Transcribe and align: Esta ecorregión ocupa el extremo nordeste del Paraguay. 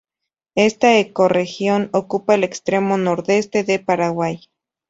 Esta 0.55 0.97
ecorregión 0.97 1.91
ocupa 1.93 2.33
el 2.33 2.43
extremo 2.43 2.97
nordeste 2.97 3.63
del 3.63 3.85
Paraguay. 3.85 4.41